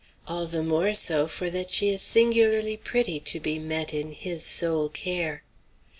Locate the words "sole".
4.43-4.89